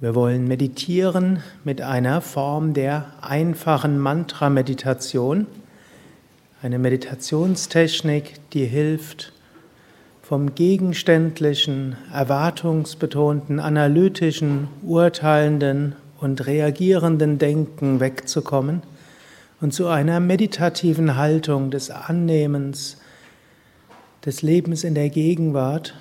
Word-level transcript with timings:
Wir 0.00 0.14
wollen 0.14 0.46
meditieren 0.46 1.42
mit 1.64 1.82
einer 1.82 2.20
Form 2.20 2.72
der 2.72 3.06
einfachen 3.20 3.98
Mantra-Meditation. 3.98 5.48
Eine 6.62 6.78
Meditationstechnik, 6.78 8.34
die 8.52 8.64
hilft, 8.64 9.32
vom 10.22 10.54
gegenständlichen, 10.54 11.96
erwartungsbetonten, 12.12 13.58
analytischen, 13.58 14.68
urteilenden 14.84 15.96
und 16.20 16.46
reagierenden 16.46 17.38
Denken 17.38 17.98
wegzukommen 17.98 18.82
und 19.60 19.74
zu 19.74 19.88
einer 19.88 20.20
meditativen 20.20 21.16
Haltung 21.16 21.72
des 21.72 21.90
Annehmens, 21.90 22.98
des 24.24 24.42
Lebens 24.42 24.84
in 24.84 24.94
der 24.94 25.08
Gegenwart 25.08 25.96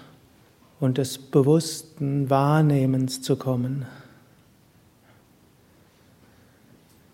und 0.79 0.97
des 0.97 1.17
bewussten 1.17 2.29
Wahrnehmens 2.29 3.21
zu 3.21 3.35
kommen. 3.35 3.85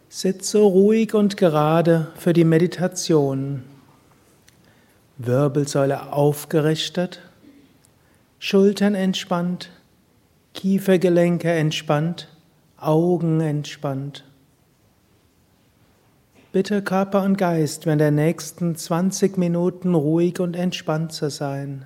Sitze 0.09 0.59
ruhig 0.59 1.13
und 1.13 1.37
gerade 1.37 2.11
für 2.15 2.33
die 2.33 2.43
Meditation. 2.43 3.63
Wirbelsäule 5.17 6.11
aufgerichtet, 6.11 7.19
Schultern 8.39 8.93
entspannt, 8.93 9.71
Kiefergelenke 10.53 11.51
entspannt, 11.51 12.29
Augen 12.77 13.41
entspannt. 13.41 14.23
Bitte 16.51 16.83
Körper 16.83 17.23
und 17.23 17.37
Geist 17.37 17.85
während 17.85 18.01
der 18.01 18.11
nächsten 18.11 18.75
20 18.75 19.37
Minuten 19.37 19.95
ruhig 19.95 20.39
und 20.39 20.55
entspannt 20.55 21.11
zu 21.11 21.31
sein. 21.31 21.85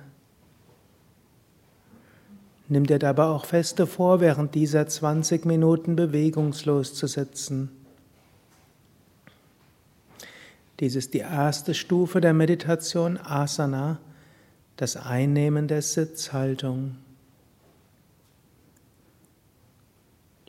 Nimm 2.70 2.86
dir 2.86 2.98
dabei 2.98 3.24
auch 3.24 3.46
feste 3.46 3.86
vor, 3.86 4.20
während 4.20 4.54
dieser 4.54 4.86
20 4.86 5.46
Minuten 5.46 5.96
bewegungslos 5.96 6.94
zu 6.94 7.06
sitzen. 7.06 7.70
Dies 10.80 10.94
ist 10.94 11.14
die 11.14 11.18
erste 11.18 11.74
Stufe 11.74 12.20
der 12.20 12.34
Meditation 12.34 13.16
Asana, 13.16 13.98
das 14.76 14.96
Einnehmen 14.96 15.66
der 15.66 15.82
Sitzhaltung. 15.82 16.96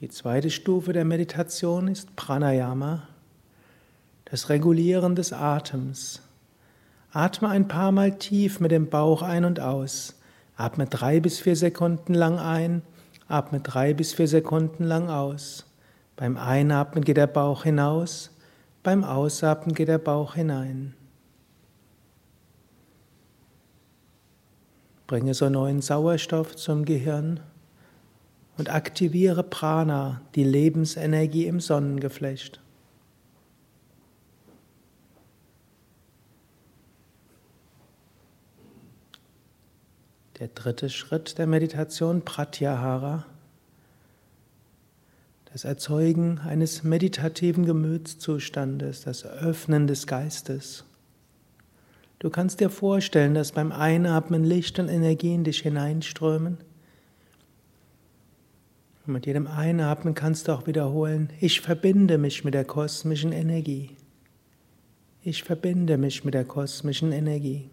Die 0.02 0.10
zweite 0.10 0.52
Stufe 0.52 0.94
der 0.94 1.06
Meditation 1.06 1.88
ist 1.88 2.16
Pranayama, 2.16 3.08
das 4.26 4.50
Regulieren 4.50 5.16
des 5.16 5.34
Atems. 5.34 6.22
Atme 7.12 7.50
ein 7.50 7.68
paar 7.68 7.92
Mal 7.92 8.18
tief 8.18 8.60
mit 8.60 8.72
dem 8.72 8.90
Bauch 8.90 9.24
ein 9.24 9.46
und 9.46 9.60
aus. 9.60 10.19
Atme 10.60 10.88
drei 10.88 11.22
bis 11.22 11.40
vier 11.40 11.56
Sekunden 11.56 12.14
lang 12.14 12.38
ein, 12.38 12.82
atme 13.30 13.62
drei 13.62 13.94
bis 13.94 14.14
vier 14.14 14.28
Sekunden 14.28 14.84
lang 14.84 15.10
aus. 15.10 15.66
Beim 16.18 16.36
Einatmen 16.36 17.06
geht 17.06 17.16
der 17.16 17.28
Bauch 17.28 17.64
hinaus, 17.64 18.38
beim 18.84 19.06
Ausatmen 19.06 19.74
geht 19.74 19.88
der 19.88 20.00
Bauch 20.00 20.36
hinein. 20.36 20.96
Bringe 25.08 25.34
so 25.34 25.48
neuen 25.48 25.82
Sauerstoff 25.82 26.58
zum 26.58 26.84
Gehirn 26.84 27.40
und 28.58 28.70
aktiviere 28.70 29.44
Prana, 29.44 30.20
die 30.36 30.44
Lebensenergie 30.44 31.46
im 31.46 31.62
Sonnengeflecht. 31.62 32.60
Der 40.40 40.48
dritte 40.48 40.90
Schritt 40.90 41.38
der 41.38 41.48
Meditation, 41.48 42.24
Pratyahara, 42.24 43.26
das 45.52 45.66
Erzeugen 45.66 46.40
eines 46.40 46.84
meditativen 46.84 47.66
Gemütszustandes, 47.66 49.02
das 49.02 49.26
Öffnen 49.26 49.88
des 49.88 50.08
Geistes. 50.08 50.86
Du 52.20 52.30
kannst 52.30 52.60
dir 52.60 52.70
vorstellen, 52.70 53.34
dass 53.34 53.52
beim 53.52 53.72
Einatmen 53.72 54.44
Licht 54.44 54.80
und 54.80 54.88
Energie 54.88 55.34
in 55.34 55.44
dich 55.44 55.60
hineinströmen. 55.60 56.58
Und 59.06 59.14
mit 59.14 59.26
jedem 59.26 59.48
Einatmen 59.48 60.14
kannst 60.14 60.48
du 60.48 60.54
auch 60.54 60.68
wiederholen, 60.68 61.32
ich 61.42 61.62
verbinde 61.62 62.18
mich 62.18 62.46
mit 62.46 62.54
der 62.54 62.66
kosmischen 62.66 63.32
Energie. 63.32 63.98
Ich 65.22 65.44
verbinde 65.44 65.98
mich 65.98 66.24
mit 66.24 66.34
der 66.34 66.46
kosmischen 66.46 67.12
Energie. 67.12 67.70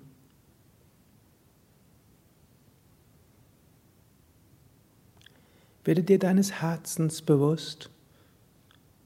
Werde 5.86 6.02
dir 6.02 6.18
deines 6.18 6.60
Herzens 6.60 7.22
bewusst 7.22 7.90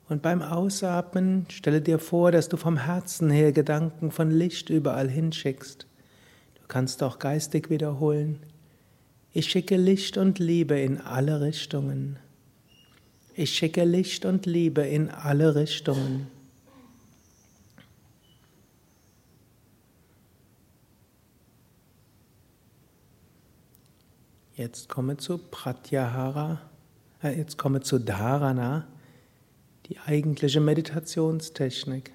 und 0.08 0.22
beim 0.22 0.40
Ausatmen 0.40 1.44
stelle 1.50 1.82
dir 1.82 1.98
vor, 1.98 2.32
dass 2.32 2.48
du 2.48 2.56
vom 2.56 2.78
Herzen 2.78 3.28
her 3.28 3.52
Gedanken 3.52 4.10
von 4.10 4.30
Licht 4.30 4.70
überall 4.70 5.10
hinschickst. 5.10 5.86
Du 6.54 6.62
kannst 6.68 7.02
auch 7.02 7.18
geistig 7.18 7.68
wiederholen. 7.68 8.40
Ich 9.34 9.50
schicke 9.50 9.76
Licht 9.76 10.16
und 10.16 10.38
Liebe 10.38 10.80
in 10.80 11.02
alle 11.02 11.42
Richtungen. 11.42 12.18
Ich 13.34 13.54
schicke 13.54 13.84
Licht 13.84 14.24
und 14.24 14.46
Liebe 14.46 14.80
in 14.80 15.10
alle 15.10 15.54
Richtungen. 15.56 16.28
Jetzt 24.56 24.88
komme 24.88 25.18
zu 25.18 25.36
Pratyahara. 25.36 26.69
Jetzt 27.22 27.58
komme 27.58 27.82
zu 27.82 27.98
Dharana, 27.98 28.86
die 29.86 29.98
eigentliche 29.98 30.60
Meditationstechnik. 30.60 32.12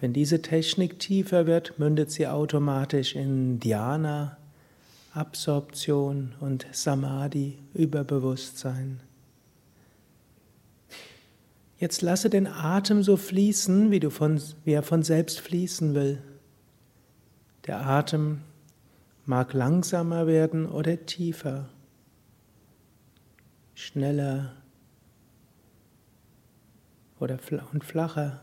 Wenn 0.00 0.12
diese 0.12 0.42
Technik 0.42 0.98
tiefer 0.98 1.46
wird, 1.46 1.78
mündet 1.78 2.10
sie 2.10 2.26
automatisch 2.26 3.16
in 3.16 3.58
Dhyana, 3.60 4.36
Absorption 5.14 6.34
und 6.40 6.66
Samadhi, 6.70 7.58
Überbewusstsein. 7.72 9.00
Jetzt 11.78 12.02
lasse 12.02 12.28
den 12.28 12.46
Atem 12.46 13.02
so 13.02 13.16
fließen, 13.16 13.90
wie, 13.90 14.00
du 14.00 14.10
von, 14.10 14.40
wie 14.64 14.72
er 14.72 14.82
von 14.82 15.02
selbst 15.02 15.40
fließen 15.40 15.94
will. 15.94 16.20
Der 17.66 17.86
Atem 17.86 18.42
mag 19.24 19.54
langsamer 19.54 20.26
werden 20.26 20.66
oder 20.66 21.06
tiefer 21.06 21.68
schneller 23.78 24.54
oder 27.20 27.38
und 27.72 27.84
flacher. 27.84 28.40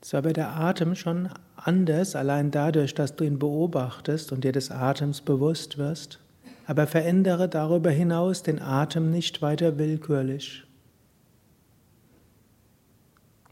So 0.00 0.24
wird 0.24 0.38
der 0.38 0.56
Atem 0.56 0.94
schon 0.94 1.28
anders, 1.54 2.16
allein 2.16 2.50
dadurch, 2.50 2.94
dass 2.94 3.14
du 3.14 3.24
ihn 3.24 3.38
beobachtest 3.38 4.32
und 4.32 4.42
dir 4.42 4.52
des 4.52 4.70
Atems 4.70 5.20
bewusst 5.20 5.76
wirst, 5.76 6.18
aber 6.66 6.86
verändere 6.86 7.46
darüber 7.46 7.90
hinaus 7.90 8.42
den 8.42 8.60
Atem 8.60 9.10
nicht 9.10 9.42
weiter 9.42 9.78
willkürlich. 9.78 10.64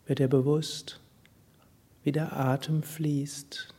Wird 0.07 0.19
dir 0.19 0.29
bewusst, 0.29 0.99
wie 2.05 2.13
der 2.13 2.35
Atem 2.35 2.83
fließt, 2.83 3.75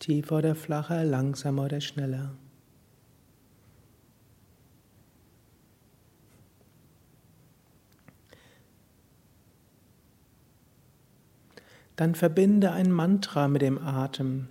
tiefer 0.00 0.38
oder 0.38 0.56
flacher, 0.56 1.04
langsamer 1.04 1.66
oder 1.66 1.80
schneller. 1.80 2.32
Dann 11.96 12.14
verbinde 12.14 12.72
ein 12.72 12.90
Mantra 12.90 13.48
mit 13.48 13.62
dem 13.62 13.78
Atem. 13.78 14.48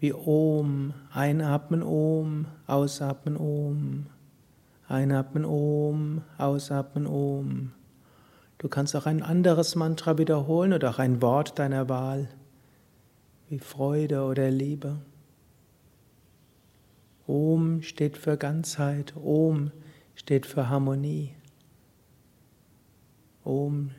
Wie 0.00 0.12
Om, 0.12 0.94
einatmen 1.12 1.82
Om, 1.82 2.46
ausatmen 2.66 3.36
Om, 3.36 4.06
einatmen 4.86 5.44
Om, 5.44 6.22
ausatmen 6.36 7.06
Om. 7.06 7.72
Du 8.58 8.68
kannst 8.68 8.94
auch 8.94 9.06
ein 9.06 9.22
anderes 9.22 9.74
Mantra 9.74 10.18
wiederholen 10.18 10.72
oder 10.72 10.90
auch 10.90 10.98
ein 10.98 11.22
Wort 11.22 11.58
deiner 11.58 11.88
Wahl, 11.88 12.28
wie 13.48 13.58
Freude 13.58 14.22
oder 14.22 14.50
Liebe. 14.50 14.96
Om 17.26 17.82
steht 17.82 18.16
für 18.16 18.36
Ganzheit, 18.36 19.14
Om 19.16 19.70
steht 20.14 20.46
für 20.46 20.68
Harmonie. 20.68 21.34
Om 23.44 23.90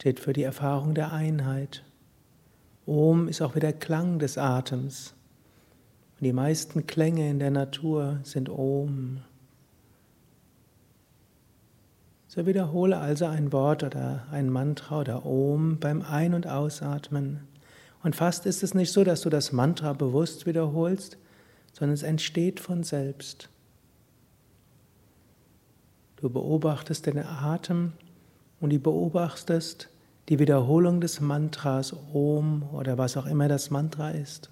steht 0.00 0.18
für 0.18 0.32
die 0.32 0.44
Erfahrung 0.44 0.94
der 0.94 1.12
Einheit. 1.12 1.84
Om 2.86 3.28
ist 3.28 3.42
auch 3.42 3.54
wieder 3.54 3.70
Klang 3.70 4.18
des 4.18 4.38
Atems. 4.38 5.12
Und 6.18 6.24
die 6.24 6.32
meisten 6.32 6.86
Klänge 6.86 7.28
in 7.28 7.38
der 7.38 7.50
Natur 7.50 8.18
sind 8.22 8.48
Om. 8.48 9.20
So 12.28 12.46
wiederhole 12.46 12.96
also 12.96 13.26
ein 13.26 13.52
Wort 13.52 13.82
oder 13.82 14.26
ein 14.30 14.48
Mantra 14.48 15.00
oder 15.00 15.26
Om 15.26 15.78
beim 15.78 16.00
Ein- 16.00 16.32
und 16.32 16.46
Ausatmen. 16.46 17.46
Und 18.02 18.16
fast 18.16 18.46
ist 18.46 18.62
es 18.62 18.72
nicht 18.72 18.92
so, 18.92 19.04
dass 19.04 19.20
du 19.20 19.28
das 19.28 19.52
Mantra 19.52 19.92
bewusst 19.92 20.46
wiederholst, 20.46 21.18
sondern 21.74 21.92
es 21.92 22.04
entsteht 22.04 22.58
von 22.58 22.84
selbst. 22.84 23.50
Du 26.16 26.30
beobachtest 26.30 27.04
den 27.04 27.18
Atem 27.18 27.92
und 28.60 28.72
du 28.72 28.78
beobachtest 28.78 29.88
die 30.28 30.38
Wiederholung 30.38 31.00
des 31.00 31.20
Mantras 31.20 31.94
Om 32.12 32.62
oder 32.72 32.98
was 32.98 33.16
auch 33.16 33.26
immer 33.26 33.48
das 33.48 33.70
Mantra 33.70 34.10
ist. 34.10 34.50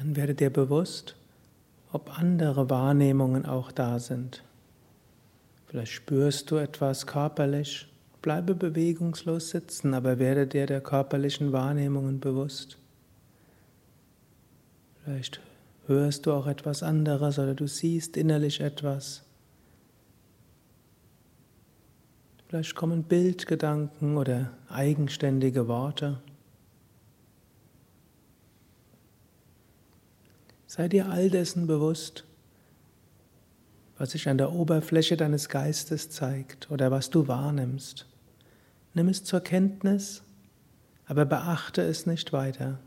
Dann 0.00 0.16
werde 0.16 0.34
dir 0.34 0.48
bewusst, 0.48 1.14
ob 1.92 2.18
andere 2.18 2.70
Wahrnehmungen 2.70 3.44
auch 3.44 3.70
da 3.70 3.98
sind. 3.98 4.42
Vielleicht 5.66 5.92
spürst 5.92 6.50
du 6.50 6.56
etwas 6.56 7.06
körperlich, 7.06 7.86
bleibe 8.22 8.54
bewegungslos 8.54 9.50
sitzen, 9.50 9.92
aber 9.92 10.18
werde 10.18 10.46
dir 10.46 10.64
der 10.64 10.80
körperlichen 10.80 11.52
Wahrnehmungen 11.52 12.18
bewusst. 12.18 12.78
Vielleicht 15.04 15.40
hörst 15.86 16.24
du 16.24 16.32
auch 16.32 16.46
etwas 16.46 16.82
anderes 16.82 17.38
oder 17.38 17.54
du 17.54 17.66
siehst 17.66 18.16
innerlich 18.16 18.62
etwas. 18.62 19.22
Vielleicht 22.48 22.74
kommen 22.74 23.02
Bildgedanken 23.02 24.16
oder 24.16 24.50
eigenständige 24.70 25.68
Worte. 25.68 26.20
Sei 30.70 30.86
dir 30.86 31.08
all 31.08 31.30
dessen 31.30 31.66
bewusst, 31.66 32.22
was 33.98 34.12
sich 34.12 34.28
an 34.28 34.38
der 34.38 34.52
Oberfläche 34.52 35.16
deines 35.16 35.48
Geistes 35.48 36.10
zeigt 36.10 36.70
oder 36.70 36.92
was 36.92 37.10
du 37.10 37.26
wahrnimmst. 37.26 38.06
Nimm 38.94 39.08
es 39.08 39.24
zur 39.24 39.40
Kenntnis, 39.40 40.22
aber 41.06 41.24
beachte 41.24 41.82
es 41.82 42.06
nicht 42.06 42.32
weiter. 42.32 42.78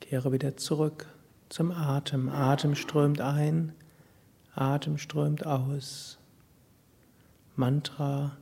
Kehre 0.00 0.32
wieder 0.32 0.56
zurück 0.56 1.08
zum 1.50 1.72
Atem. 1.72 2.30
Atem 2.30 2.74
strömt 2.74 3.20
ein, 3.20 3.74
Atem 4.54 4.96
strömt 4.96 5.44
aus. 5.44 6.16
Mantra 7.54 8.38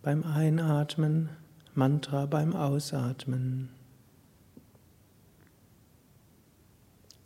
beim 0.00 0.24
Einatmen 0.24 1.28
Mantra 1.74 2.26
beim 2.26 2.54
Ausatmen. 2.54 3.70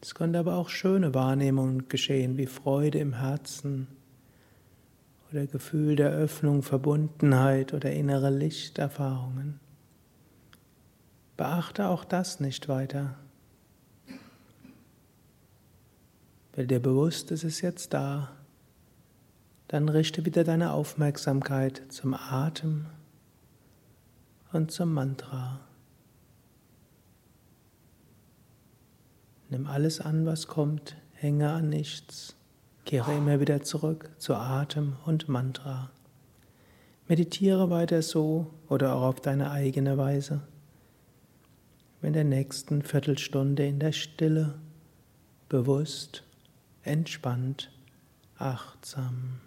Es 0.00 0.14
können 0.14 0.36
aber 0.36 0.54
auch 0.54 0.68
schöne 0.68 1.14
Wahrnehmungen 1.14 1.88
geschehen, 1.88 2.36
wie 2.36 2.46
Freude 2.46 2.98
im 3.00 3.14
Herzen 3.14 3.88
oder 5.32 5.48
Gefühl 5.48 5.96
der 5.96 6.10
Öffnung, 6.10 6.62
Verbundenheit 6.62 7.74
oder 7.74 7.90
innere 7.90 8.30
Lichterfahrungen. 8.30 9.58
Beachte 11.36 11.88
auch 11.88 12.04
das 12.04 12.38
nicht 12.38 12.68
weiter. 12.68 13.16
Wenn 16.52 16.68
dir 16.68 16.80
bewusst 16.80 17.32
ist, 17.32 17.42
es 17.42 17.54
ist 17.54 17.60
jetzt 17.62 17.92
da, 17.92 18.30
dann 19.66 19.88
richte 19.88 20.24
wieder 20.24 20.44
deine 20.44 20.70
Aufmerksamkeit 20.70 21.82
zum 21.88 22.14
Atem 22.14 22.86
und 24.56 24.72
zum 24.72 24.92
Mantra. 24.92 25.60
Nimm 29.50 29.66
alles 29.66 30.00
an, 30.00 30.26
was 30.26 30.48
kommt, 30.48 30.96
hänge 31.12 31.50
an 31.50 31.68
nichts, 31.68 32.34
kehre 32.84 33.14
immer 33.14 33.38
wieder 33.38 33.62
zurück 33.62 34.10
zu 34.18 34.34
Atem 34.34 34.96
und 35.04 35.28
Mantra. 35.28 35.90
Meditiere 37.06 37.70
weiter 37.70 38.02
so 38.02 38.50
oder 38.68 38.96
auch 38.96 39.02
auf 39.02 39.20
deine 39.20 39.50
eigene 39.52 39.98
Weise. 39.98 40.40
In 42.02 42.14
der 42.14 42.24
nächsten 42.24 42.82
Viertelstunde 42.82 43.66
in 43.66 43.78
der 43.78 43.92
Stille, 43.92 44.54
bewusst, 45.48 46.24
entspannt, 46.82 47.70
achtsam. 48.38 49.40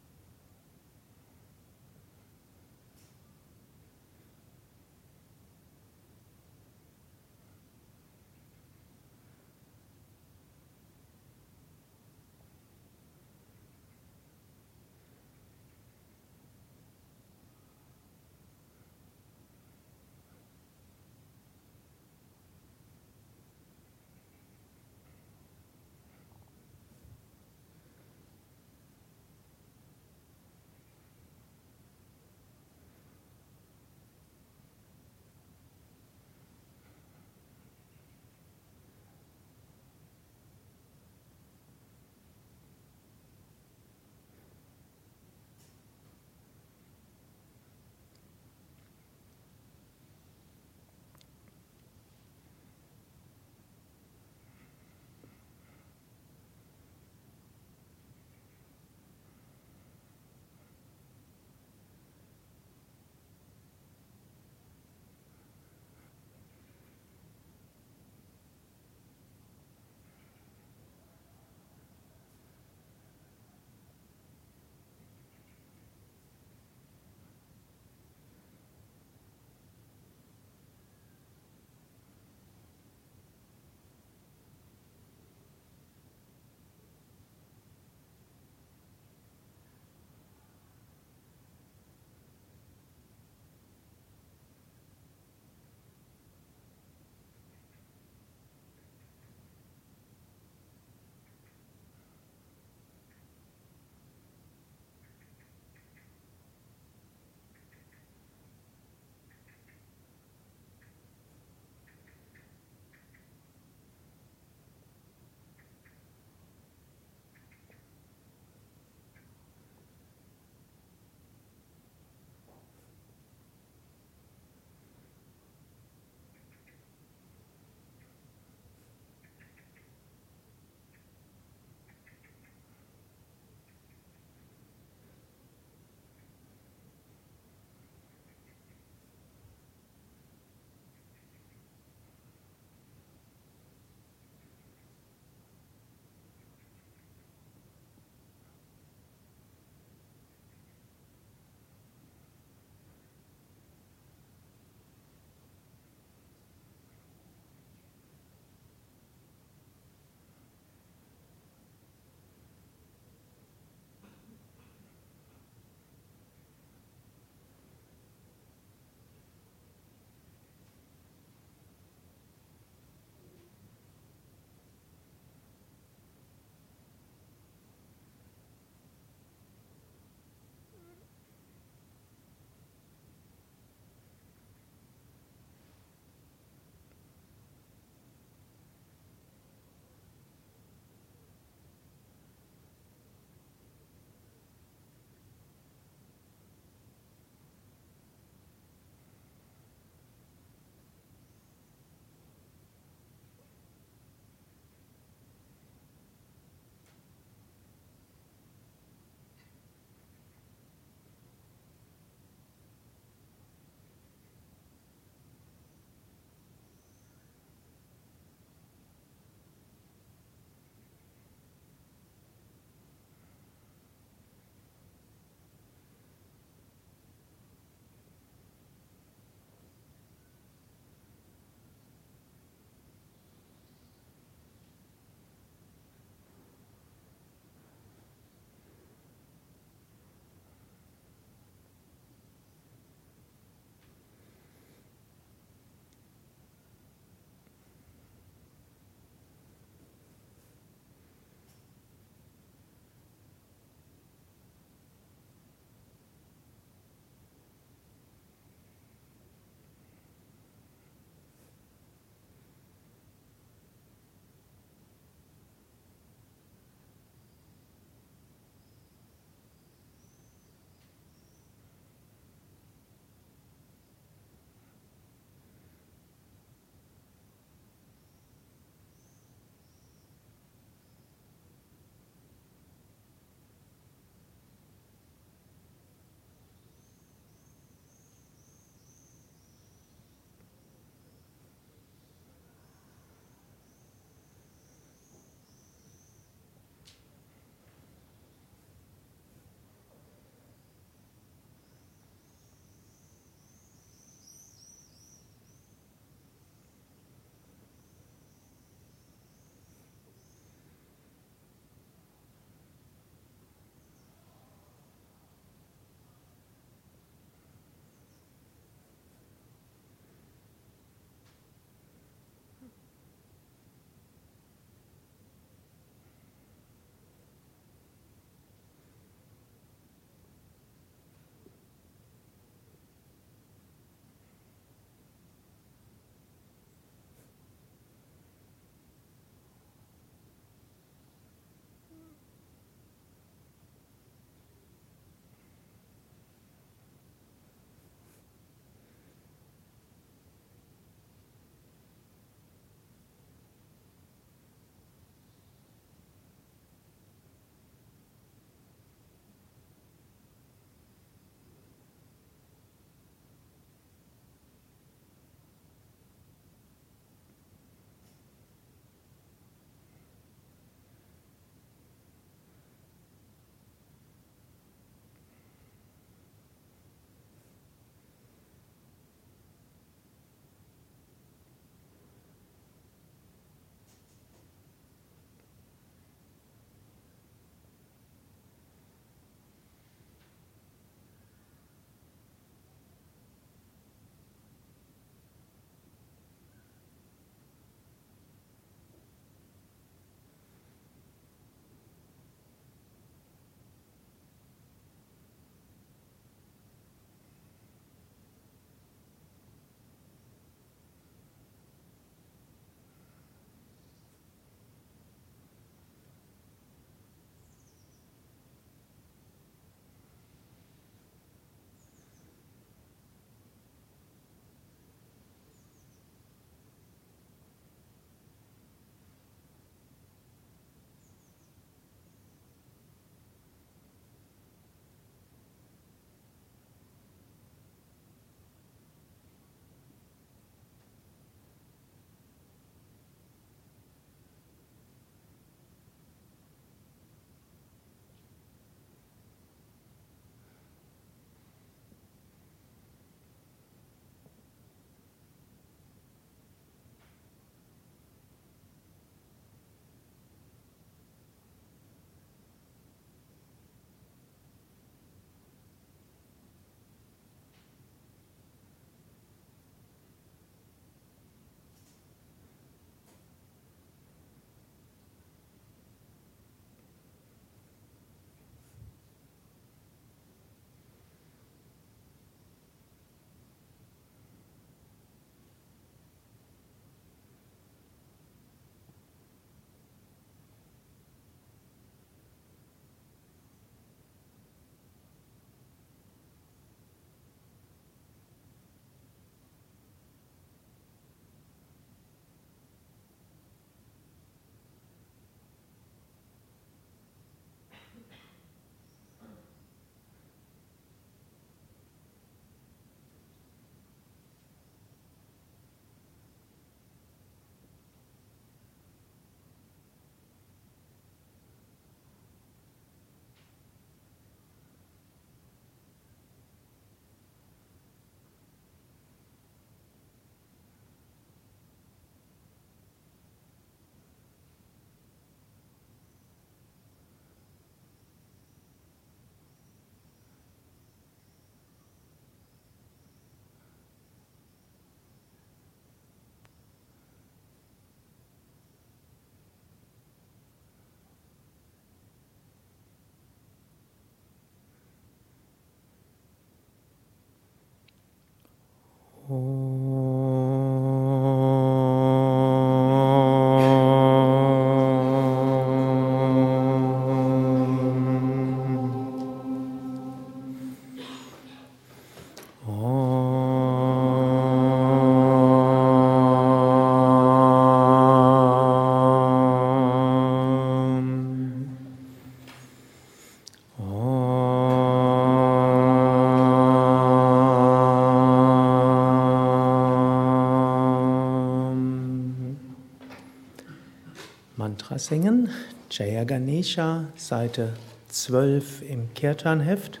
Singen, 595.04 595.50
Jaya 595.90 596.24
Ganesha, 596.24 597.04
Seite 597.14 597.74
12 598.08 598.80
im 598.88 599.12
Kirtan-Heft. 599.12 600.00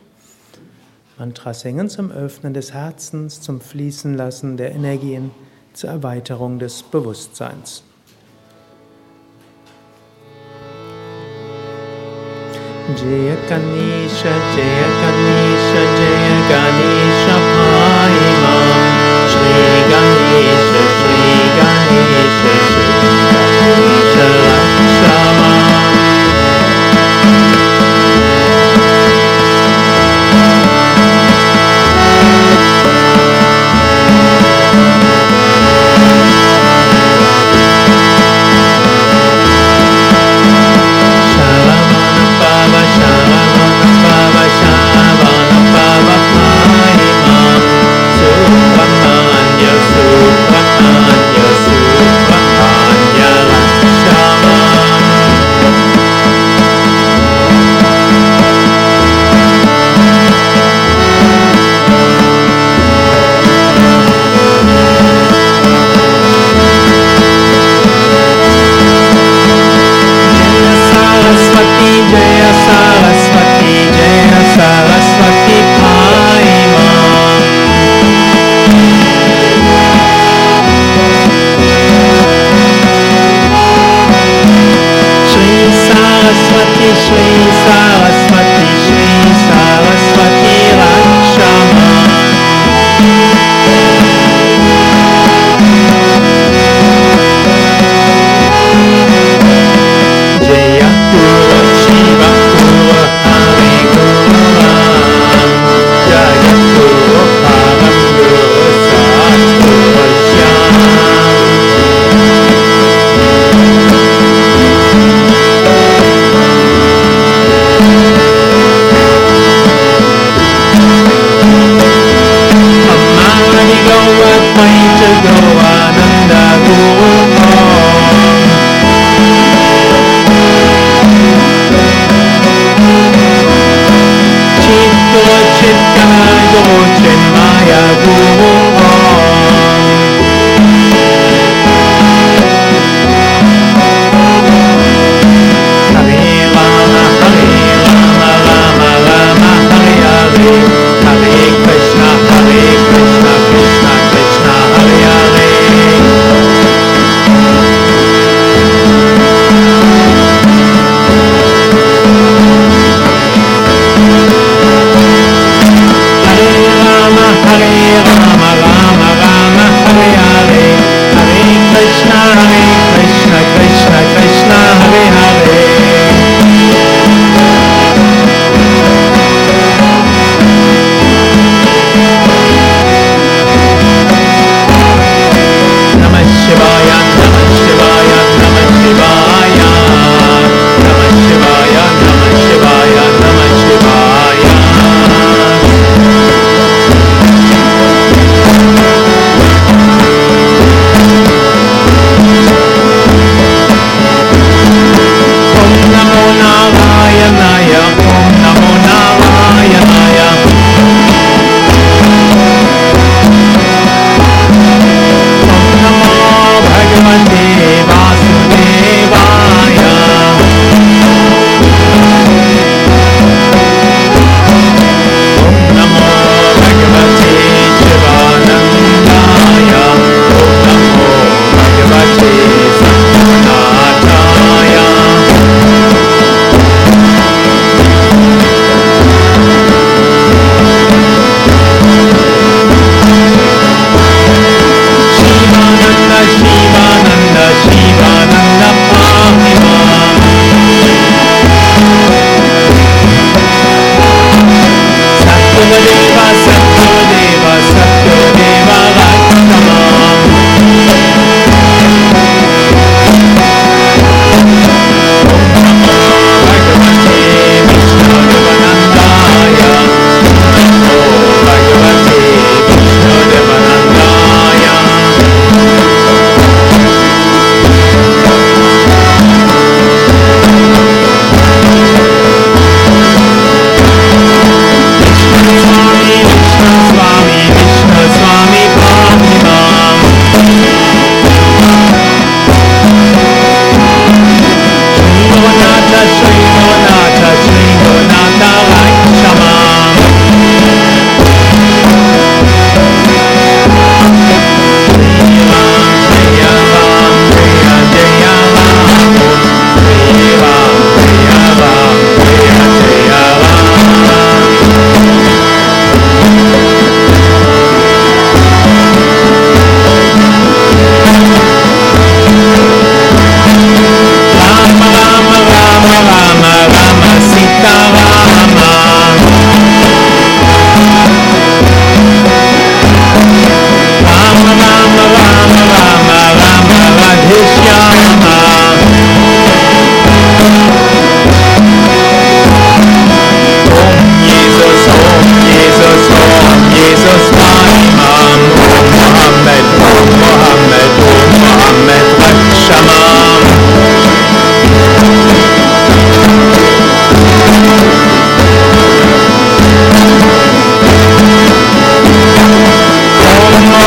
Mantra 1.18 1.52
singen 1.52 1.90
zum 1.90 2.10
Öffnen 2.10 2.54
des 2.54 2.72
Herzens, 2.72 3.42
zum 3.42 3.60
Fließen 3.60 4.14
lassen 4.14 4.56
der 4.56 4.72
Energien, 4.72 5.30
zur 5.74 5.90
Erweiterung 5.90 6.58
des 6.58 6.82
Bewusstseins. 6.82 7.82
Jaya 12.96 13.36
Ganesha, 13.46 14.34
Jaya 14.56 14.88
Ganesha, 15.02 15.82
Jaya 16.00 16.36
Ganesha, 16.48 17.36
Paimam, 17.52 18.68
Shri 19.28 19.90
Ganesha, 19.90 20.82
Shri 20.96 21.58
Ganesha. 21.58 22.23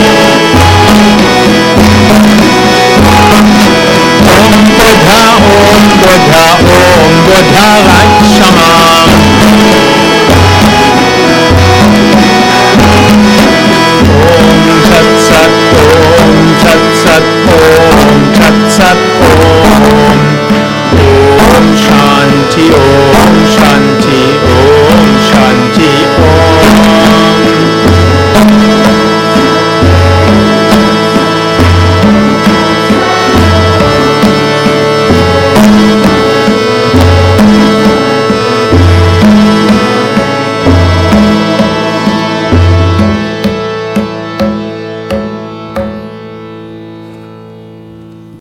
Om 4.30 4.54
Buddha, 4.78 5.22
Om 5.42 5.88
Buddha, 6.02 6.44
Om 7.02 7.14
Buddha, 7.26 7.68
Raksha. 7.88 8.47